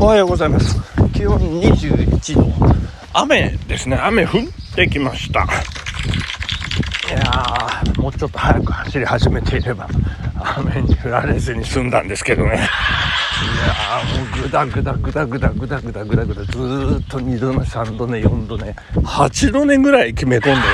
[0.00, 0.76] おはようございます。
[1.12, 2.52] 気温21度。
[3.12, 3.96] 雨ですね。
[3.96, 5.44] 雨降ってきました。
[5.44, 9.88] いやーもうちょっと早く走り始めていれば
[10.56, 12.50] 雨に降られずに済んだんですけどね。
[12.50, 20.64] いやーもうグダグダグダグダグダグダグダグダずーっと2度寝3度寝4度寝8度寝ぐらい決め込んでるね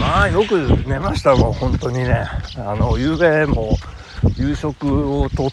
[0.00, 2.24] まあよく寝ましたもん本当にね
[2.56, 3.76] あの夕べも
[4.36, 5.50] 夕食をとっ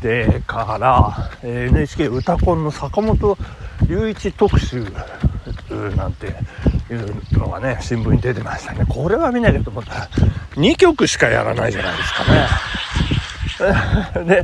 [0.00, 3.36] てから、NHK 歌コンの坂本
[3.88, 4.84] 龍一特集
[5.96, 6.30] なんてい
[6.94, 8.84] うのがね新聞に出てましたね。
[8.88, 10.08] これは見なきゃと思ったら
[10.54, 12.24] 2曲しかやらないじゃないですか
[14.24, 14.26] ね。
[14.26, 14.42] で、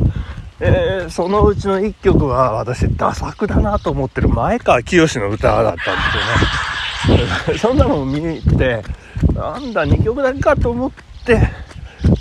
[0.61, 6.03] えーそのうちの1曲は私ダ作だなと思ってる前川清の歌だったんで
[7.07, 7.17] すよ
[7.55, 7.57] ね。
[7.59, 8.83] そんなのを見に行って
[9.34, 10.91] なんだ2曲だけかと思っ
[11.25, 11.51] て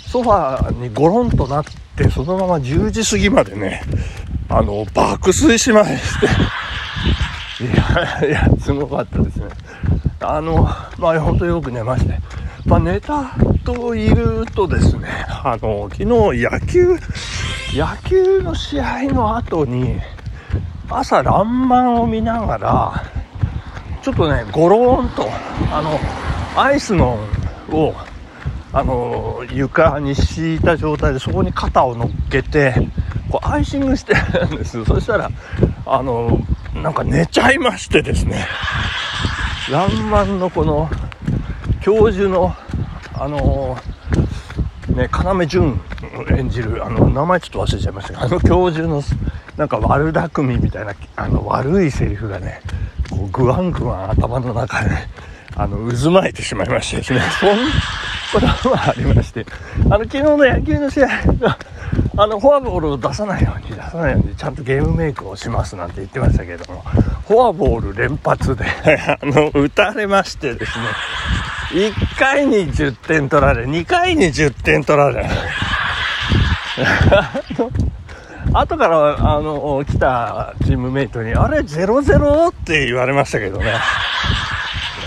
[0.08, 1.64] ソファーにゴロンとなっ
[1.96, 3.82] てそのまま10時過ぎまでね
[4.48, 6.26] あの爆睡しまして。
[7.62, 7.66] い
[8.24, 9.46] やいやすごかったですね。
[10.20, 12.18] あのまあ本当よく寝まして。
[12.64, 13.32] まあ寝た
[13.64, 16.96] というとですねあの昨日野球
[17.74, 20.00] 野球の試合の後に
[20.88, 23.04] 朝らんまんを見ながら
[24.02, 25.28] ちょっとねゴローンと
[25.72, 25.98] あの
[26.60, 27.18] アイスの
[27.70, 27.94] を
[28.74, 32.74] あの床に敷いた状態でそこに肩を乗っけて
[33.30, 35.30] こうアイシングしてるんです そしたら
[35.84, 36.40] あの
[36.74, 38.46] なんか寝ちゃいましてですね
[39.70, 40.90] 「らんまん」のこの
[41.80, 42.54] 教授の
[43.14, 43.76] あの
[44.88, 45.80] ね要潤
[46.30, 49.02] 演じるあの名前ちょっと忘れちゃいましたがあの教授の
[49.56, 52.60] なんか悪巧みみたいなあの悪いセリフがね
[53.12, 55.08] こうグワングワン頭の中で、ね、
[55.54, 57.20] あの渦巻いてしまいましてですね。
[57.38, 59.44] そんなことはありまして。
[59.90, 61.58] あの昨日の野球の試合が
[62.16, 66.80] あのフォアボールを出さないように出さないようにちゃんとゲームメイクをしますなんて言ってましたけれども
[67.28, 70.86] フォアボール連発であの打たれましてですね。
[71.72, 75.26] 1回に10点取られ2回に10点取られ。
[78.52, 83.72] 後からあの来たチームメイトに「あれ 0-0?」って言われましたけどね。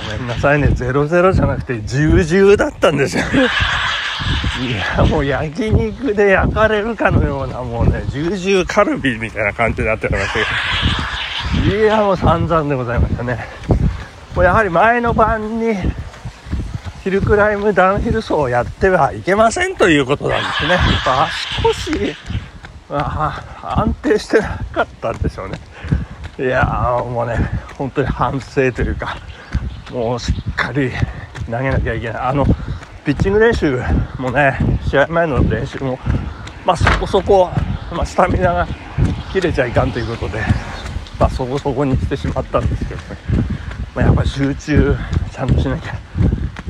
[0.08, 0.68] ごめんなさいね。
[0.68, 3.24] 0-0じゃなくて10-10だったんですよ。
[4.62, 10.34] いやもう焼肉で焼かれるかのようなもうねジュージューカルビみたいな感じになってました
[11.62, 13.46] けどいやもう散々でございましたね。
[14.34, 15.76] もうやはり前の晩に
[17.04, 20.72] ヒルクライムダウンヒル走をやってはいけませんということなんですね。
[20.72, 22.16] やっぱ足腰
[22.90, 25.60] あ安定してなかったんでしょうね。
[26.38, 27.38] いやーもうね
[27.78, 29.18] 本当に反省というか
[29.92, 30.92] もうしっかり
[31.50, 32.22] 投げなきゃいけない。
[32.22, 32.46] あの
[33.06, 33.80] ピッチング練習
[34.18, 34.58] もね
[34.88, 35.98] 試合前の練習も
[36.66, 37.50] まあそこそこ、
[37.92, 38.68] まあ、スタミナが
[39.32, 40.42] 切れちゃいかんということで、
[41.20, 43.18] まあ、そこそこにしてしまったんですけどね、
[43.96, 44.96] まあ、やっぱり集中
[45.32, 45.94] ちゃんとしなきゃ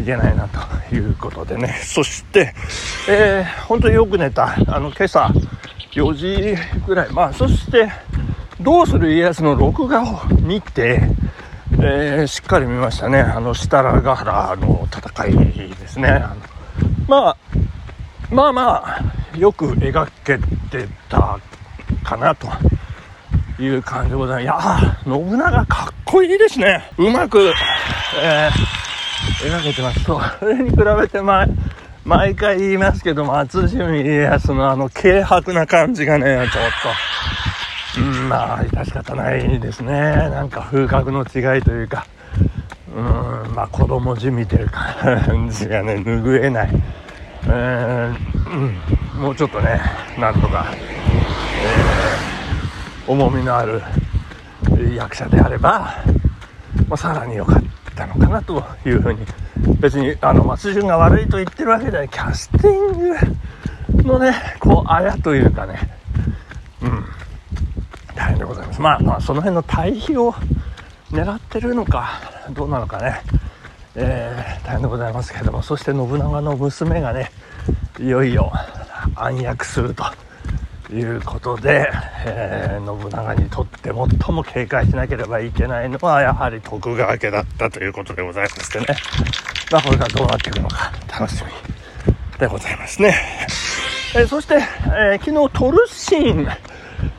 [0.01, 1.79] いけないなということでね。
[1.83, 2.53] そして、
[3.09, 4.55] えー本当によく寝た。
[4.67, 5.31] あの今朝
[5.95, 7.09] 4時ぐらい。
[7.11, 7.89] まあそして
[8.59, 11.01] 「どうする家康」の録画を見て、
[11.79, 13.21] えーしっかり見ましたね。
[13.21, 16.09] あの設楽原の戦いですね。
[16.09, 16.35] あの
[17.07, 17.37] まあ
[18.29, 20.37] まあまあよく描け
[20.69, 21.39] てた
[22.03, 22.47] かなと
[23.61, 24.83] いう感じでございます。
[24.83, 26.89] いやー信長かっこいいですね。
[26.97, 27.53] うまく、
[28.21, 28.85] えー
[29.49, 30.03] 描けてます。
[30.03, 31.47] それに比べて前
[32.05, 36.63] 毎回言いますけど松島家康のあの軽薄な感じがねちょっ
[37.95, 38.01] と。
[38.01, 39.91] うんまあ致し方ないですね。
[39.91, 42.05] なんか風格の違いというか。
[42.95, 46.69] うんまあ子供じみてる感じがね拭えない。
[47.47, 48.15] えー
[49.15, 49.81] うん、もうちょっとね
[50.19, 52.05] なんとか、えー
[53.07, 53.83] 重みのある
[54.95, 56.03] 役者であれば、
[56.87, 57.74] まあ、さらに良かった。
[57.95, 59.25] たのかなというふうに。
[59.79, 62.09] 別にあの松潤が悪いと言ってるわけではない。
[62.09, 65.79] キャスティングのねこうあやというかね。
[66.81, 67.05] うん。
[68.15, 68.81] 大変でございます。
[68.81, 70.33] まあまあその辺の対比を
[71.11, 72.21] 狙ってるのか
[72.51, 73.21] どうなのかね。
[73.95, 75.61] えー大変でございますけれども。
[75.61, 77.31] そして信長の娘がね
[77.99, 78.51] いよいよ
[79.15, 80.03] 暗躍すると。
[80.93, 81.89] いうことで、
[82.25, 88.85] えー信長にとって最も警戒しなければいけないのはやはり徳川家だったということでございましてね。
[89.71, 91.51] まあこれがどうなっていくのか楽しみ
[92.39, 93.15] でございますね、
[94.15, 94.55] えーそして、
[94.85, 96.47] えー昨日トルシーン、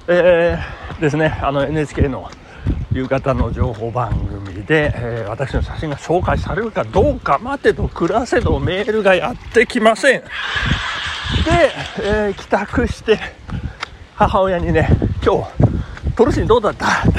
[0.09, 0.59] え
[1.01, 2.31] ですねあの NHK の
[2.93, 10.23] 夕方の情報番組で、えー私の写真が紹介されるかどうか待てと暮らせどメールがやってきません、
[12.03, 13.19] えー帰宅して
[14.15, 14.89] 母親にね、
[15.25, 15.51] 今日、
[16.15, 17.11] トルシンどうだったって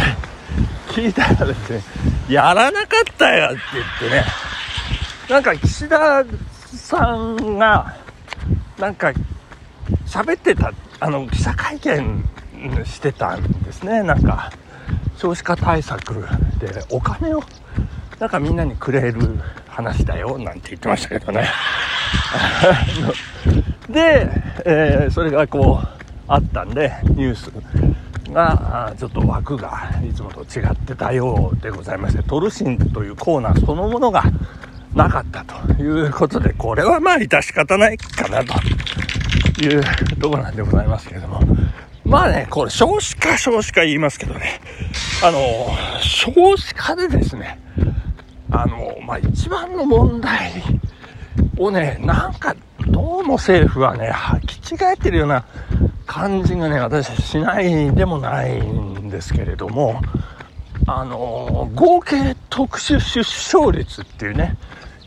[0.89, 1.83] 聞いたらですね、
[2.30, 4.25] やらなかったよって言ってね、
[5.30, 6.25] なんか岸田
[6.75, 7.95] さんが、
[8.80, 9.12] なんか
[10.07, 12.24] 喋ってた、あの、記者会見
[12.86, 14.51] してたんですね、なんか、
[15.18, 16.27] 少子化対策
[16.60, 17.44] でお金を、
[18.19, 21.48] なんかみんなにくれる話だよ、なんて言ってましたけどね。
[23.89, 24.30] で、
[24.66, 25.98] えー、それがこう、
[26.28, 27.51] あったんで、ニュース
[28.34, 34.24] が、ちょっと枠がいつもと違ってたようでございまして、トルシンというコーナーそのものが
[34.94, 38.54] なかったということで、これはまあ致し方ないかなと
[39.62, 39.84] いう
[40.19, 41.39] とこなんでございますけれども。
[42.04, 44.62] まあね、これ少子化少子化言いますけどね、
[45.22, 45.39] あの、
[46.01, 47.60] 少子化でですね、
[48.50, 50.54] あの、まあ一番の問題
[51.57, 52.56] をね、なんか
[52.89, 55.45] どうも政府はね、履き違えてるような
[56.06, 60.01] 感じがね、私はしないでもないんですけれども、
[60.86, 64.57] あの、合計特殊出生率っていうね、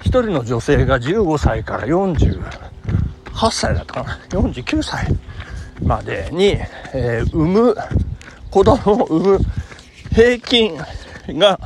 [0.00, 2.40] 1人の女性が15歳から48
[3.50, 5.06] 歳だったかな、49歳
[5.82, 6.58] までに、
[6.92, 7.76] えー、産む、
[8.50, 9.38] 子供を産む
[10.14, 10.76] 平均
[11.38, 11.58] が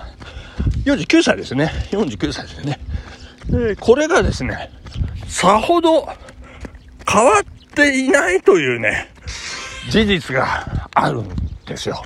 [0.84, 1.72] 49歳ですね。
[1.90, 2.78] 49歳ですね。
[3.80, 4.70] これがですね、
[5.34, 6.06] さほど
[7.10, 7.44] 変わっ
[7.74, 9.08] ていないというね、
[9.90, 11.28] 事実があるん
[11.66, 12.00] ですよ。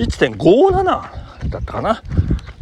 [0.00, 1.12] 1.57だ
[1.46, 2.02] ったかな。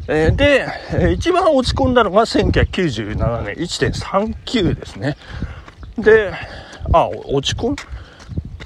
[0.06, 0.66] えー、で、
[1.14, 5.16] 一番落ち込んだのが1997年1.39ですね。
[5.96, 6.34] で、
[6.92, 7.76] あ、落ち込ん、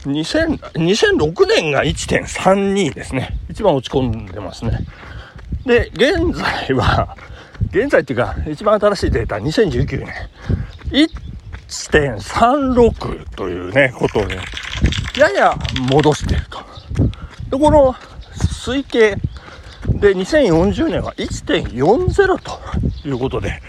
[0.08, 3.38] 2000 2006年が1.32ですね。
[3.48, 4.80] 一番落ち込んでますね。
[5.64, 7.16] で、現在は、
[7.70, 10.14] 現在っていうか、一番新しいデータ、2019年、
[11.68, 14.38] 1.36というね、ことをね、
[15.16, 15.54] やや
[15.90, 16.58] 戻してると。
[17.50, 17.94] で、この
[18.34, 19.16] 推計
[19.86, 22.60] で2040年は1.40と
[23.06, 23.60] いうことで、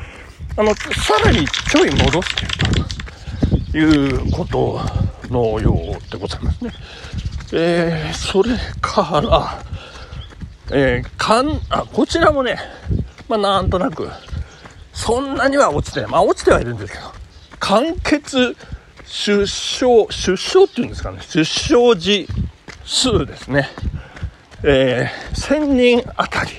[0.58, 2.52] あの、さらにちょい戻してる
[3.72, 4.82] ということ
[5.30, 6.72] のようでございますね。
[7.54, 9.64] えー、それから、
[10.72, 12.58] えー、かん、あ、こちらもね、
[13.28, 14.10] まあ、なんとなく、
[14.94, 16.12] そんなには落ちてない。
[16.12, 17.06] まあ、落ちてはいるんですけど、
[17.60, 18.56] 完結
[19.06, 22.28] 出生、出生っていうんですかね、出生時
[22.86, 23.70] 数ですね。
[24.64, 26.52] えー、1000人あたり、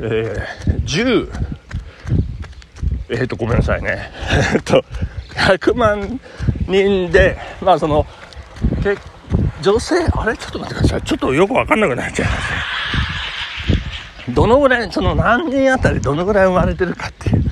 [0.00, 1.30] えー、10、
[3.10, 4.10] えっ、ー、と、ごめんなさいね。
[4.54, 4.82] えっと、
[5.34, 6.20] 100万
[6.68, 8.06] 人で、まあその、
[9.62, 10.36] 女性、あれ？
[10.36, 11.02] ちょっと待ってください。
[11.02, 12.34] ちょっとよくわかんなくなっちゃいま
[14.26, 14.32] す。
[14.34, 17.44] どのぐらい、その何人あたりどのぐらい生まれてるかっていう、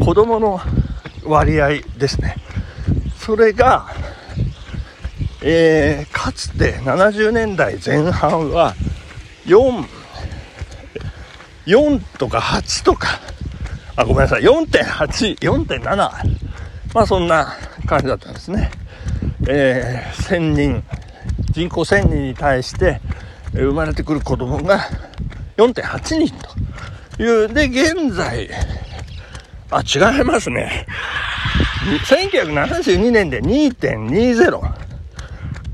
[0.00, 0.60] 子供の
[1.24, 2.36] 割合ですね。
[3.18, 3.86] それが、
[5.42, 8.74] えー、かつて70年代前半は
[9.46, 9.86] 4、
[11.66, 13.20] 4とか8とか、
[13.96, 16.10] あ、ごめんなさい、4.8、4.7、
[16.94, 17.56] まあそんな
[17.86, 18.70] 感じだったんですね。
[19.48, 20.84] えー、1000人、
[21.52, 23.00] 人口1000人に対して
[23.52, 24.80] 生まれてくる子供が
[25.56, 26.34] 4.8人
[27.16, 27.48] という。
[27.52, 28.48] で、現在、
[29.70, 30.86] あ、違いますね。
[32.06, 34.60] 1972年で2.20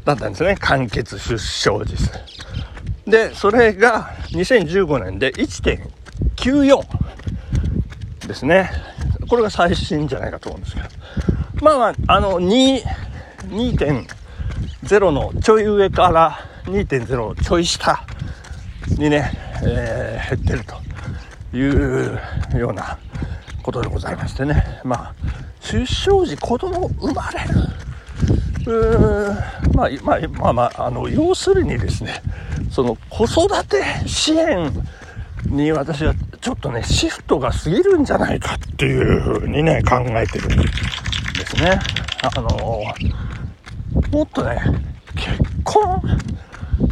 [0.04, 0.56] だったんですね。
[0.60, 2.10] 完結出生時数。
[3.06, 6.82] で、それが2015年で1.94
[8.26, 8.70] ですね。
[9.28, 10.88] これが最新じゃないかと思うんですけど。
[11.64, 12.82] まあまあ、あの、2、
[13.48, 18.04] 2.0のちょい上から2.0ちょい下
[18.98, 19.32] にね、
[19.64, 20.64] えー、減ってる
[21.50, 22.98] というような
[23.62, 24.62] ことでございましてね。
[24.84, 25.14] まあ、
[25.60, 27.54] 出生時子供生まれる。
[28.66, 32.20] うーまあ、まあ、まあ、まあ、あの、要するにですね、
[32.70, 34.70] その子育て支援
[35.46, 40.48] に私はちょっとね、シフトが過ぎるんじゃないかっていうふうにね、考えてる
[41.44, 41.78] ですね。
[42.22, 42.48] あの、
[44.10, 44.58] もっとね、
[45.14, 46.00] 結婚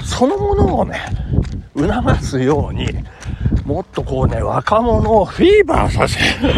[0.04, 1.00] そのものをね、
[1.76, 2.87] 促すように、
[3.64, 6.54] もっとこうね、若者をフィーバーさせる、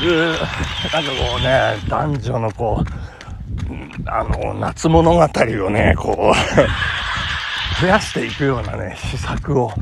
[0.92, 9.76] なんかこうね、男女のこう、あの、夏物語をね、こう 増やしていくようなね、施策を考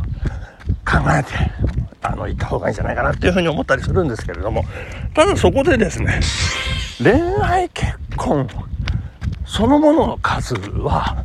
[1.17, 1.33] えて、
[2.03, 4.65] あの、行った方がいいんじゃないかなっていうふうに思ったりするんですけれども、
[5.15, 6.21] ただそこでですね、
[7.03, 7.13] 恋
[7.43, 8.49] 愛結婚
[9.45, 11.25] そのものの数は、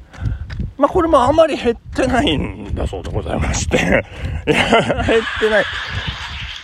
[0.78, 3.78] まあ、これもあまり減ってないんだそうでございまして、
[4.46, 4.64] 減っ
[5.40, 5.66] てない。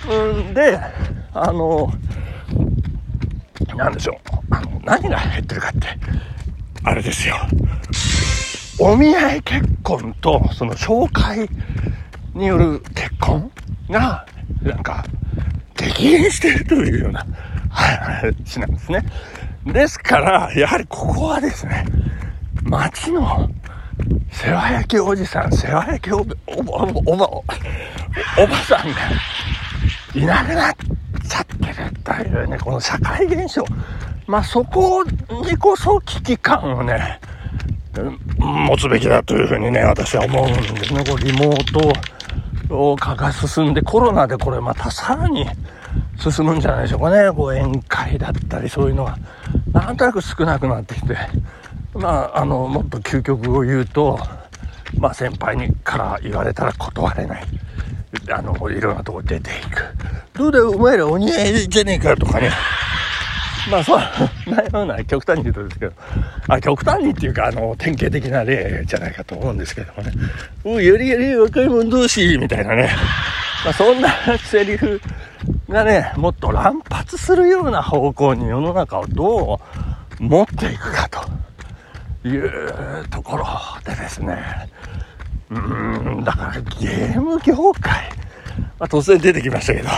[0.09, 0.79] うんで、
[1.33, 1.91] あの、
[3.75, 4.15] なんでしょう。
[4.51, 5.87] あの、何が減ってるかって、
[6.83, 7.35] あれですよ。
[8.79, 11.49] お見合い結婚と、その紹介
[12.33, 13.51] による結婚
[13.89, 14.25] が、
[14.61, 15.03] なんか、
[15.75, 17.25] 激減してるというような
[17.77, 19.05] 話なんですね。
[19.65, 21.85] ですから、やはりここはですね、
[22.63, 23.49] 街の
[24.31, 26.73] 世話焼きおじさん、世話焼きおば、おば、
[27.05, 28.95] おば、おばさんが
[30.15, 30.25] い。
[30.25, 30.75] なくなっ
[31.27, 32.43] ちゃってるとい。
[32.43, 33.63] うね、この社会現象。
[34.25, 37.19] まあそこにこそ危機感をね、
[38.37, 39.43] 持つべきだとい。
[39.43, 41.03] うふうにね、私は思うんですね。
[41.05, 45.45] こうリモート化が進んで、コロナでこれまたさらに
[46.17, 47.31] 進むんじゃないでしょうかね。
[47.31, 49.17] こう宴会だったりそういうのが、
[49.71, 51.17] なんとなく少なくなってきて、
[51.93, 54.19] まあ、あの、もっと究極を言うと、
[54.99, 57.43] まあ先輩にから言われたら断れない。
[58.31, 59.83] あの、いろんなとこ出ていく。
[60.33, 62.51] どうだよ、お前らお似合いじゃねえかとかね。
[63.69, 63.99] まあそう、
[64.49, 65.93] なような極端に言うとですけど、
[66.47, 70.11] あ、極端にっていうか、あの、典型的な例じゃないかと思うんですけどもね。
[70.63, 72.89] うよりより若い者同士、みたいなね。
[73.65, 75.01] まあそんなセリフ
[75.69, 79.59] がね、もっと乱発するような方向に世の中をど
[80.19, 83.45] う持っていくかというところ
[83.83, 84.37] でですね。
[85.49, 88.09] うーん、だからゲーム業界、
[88.79, 89.89] まあ突然出てきましたけど、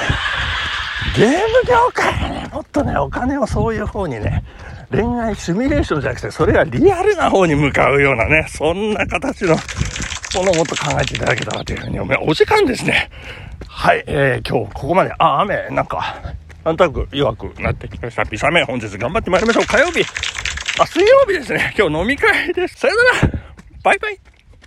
[1.15, 4.43] ゲーム業界がね、もっとね、お金をそういう方にね、
[4.91, 9.55] 恋愛シミュレーションじゃなくて、それがリアルな方に向かうようなね、そんな形の
[10.37, 12.29] ものもっと考えていただけたらというふうに思います。
[12.29, 13.09] お時間ですね。
[13.67, 16.21] はい、えー、今日ここまで、あ、雨、なんか、
[16.63, 18.23] なんとなく弱くなってきました。
[18.25, 19.65] ビサメ、本日頑張ってまいりましょう。
[19.65, 20.03] 火曜日、
[20.79, 21.73] あ、水曜日ですね。
[21.77, 22.79] 今日飲み会です。
[22.79, 23.39] さよなら
[23.83, 24.19] バイバイ